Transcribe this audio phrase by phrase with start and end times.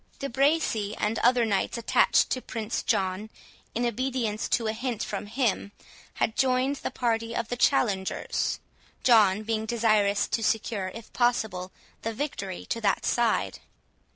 [0.17, 3.29] De Bracy, and other knights attached to Prince John,
[3.75, 5.73] in obedience to a hint from him,
[6.15, 8.59] had joined the party of the challengers,
[9.03, 13.59] John being desirous to secure, if possible, the victory to that side.